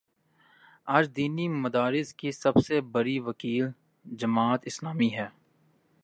[0.87, 3.67] آج دینی مدارس کی سب سے بڑی وکیل
[4.05, 5.27] جماعت اسلامی ہے۔